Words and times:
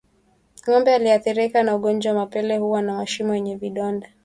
Ngombe 0.69 0.95
aliyeathirika 0.95 1.63
na 1.63 1.75
ugonjwa 1.75 2.13
wa 2.13 2.19
mapele 2.19 2.57
huwa 2.57 2.81
na 2.81 2.93
mashimo 2.95 3.35
yenye 3.35 3.55
vidonda 3.55 4.07